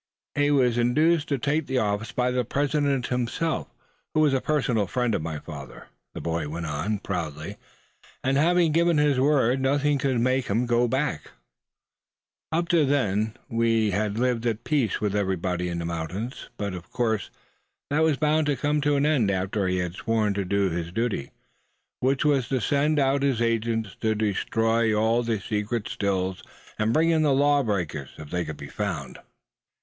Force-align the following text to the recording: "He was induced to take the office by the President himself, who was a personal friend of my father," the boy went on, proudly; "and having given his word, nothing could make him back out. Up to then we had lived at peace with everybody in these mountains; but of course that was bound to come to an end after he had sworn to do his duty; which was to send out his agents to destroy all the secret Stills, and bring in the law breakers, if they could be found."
"He 0.33 0.49
was 0.49 0.79
induced 0.79 1.27
to 1.27 1.37
take 1.37 1.67
the 1.67 1.77
office 1.77 2.11
by 2.11 2.31
the 2.31 2.43
President 2.43 3.05
himself, 3.13 3.67
who 4.15 4.21
was 4.21 4.33
a 4.33 4.41
personal 4.41 4.87
friend 4.87 5.13
of 5.13 5.21
my 5.21 5.37
father," 5.37 5.89
the 6.15 6.19
boy 6.19 6.49
went 6.49 6.65
on, 6.65 6.97
proudly; 6.97 7.57
"and 8.23 8.35
having 8.35 8.71
given 8.71 8.97
his 8.97 9.19
word, 9.19 9.61
nothing 9.61 9.99
could 9.99 10.19
make 10.19 10.47
him 10.47 10.65
back 10.87 11.27
out. 12.51 12.63
Up 12.63 12.67
to 12.69 12.83
then 12.83 13.37
we 13.47 13.91
had 13.91 14.17
lived 14.17 14.47
at 14.47 14.63
peace 14.63 14.99
with 14.99 15.15
everybody 15.15 15.69
in 15.69 15.77
these 15.77 15.87
mountains; 15.87 16.49
but 16.57 16.73
of 16.73 16.89
course 16.89 17.29
that 17.91 18.01
was 18.01 18.17
bound 18.17 18.47
to 18.47 18.55
come 18.55 18.81
to 18.81 18.95
an 18.95 19.05
end 19.05 19.29
after 19.29 19.67
he 19.67 19.77
had 19.77 19.93
sworn 19.93 20.33
to 20.33 20.43
do 20.43 20.71
his 20.71 20.91
duty; 20.91 21.29
which 21.99 22.25
was 22.25 22.47
to 22.49 22.59
send 22.59 22.97
out 22.97 23.21
his 23.21 23.39
agents 23.39 23.95
to 24.01 24.15
destroy 24.15 24.95
all 24.95 25.21
the 25.21 25.39
secret 25.39 25.87
Stills, 25.87 26.41
and 26.79 26.91
bring 26.91 27.11
in 27.11 27.21
the 27.21 27.35
law 27.35 27.61
breakers, 27.61 28.09
if 28.17 28.31
they 28.31 28.43
could 28.43 28.57
be 28.57 28.65
found." 28.67 29.19